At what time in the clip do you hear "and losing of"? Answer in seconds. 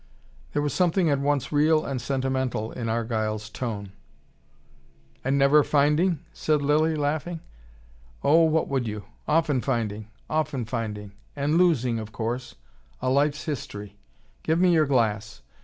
11.35-12.11